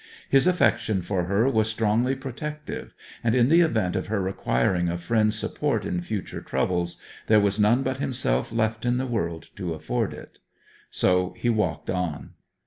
[0.27, 4.97] His affection for her was strongly protective, and in the event of her requiring a
[4.97, 9.75] friend's support in future troubles there was none but himself left in the world to
[9.75, 10.39] afford it.
[10.89, 12.31] So he walked on.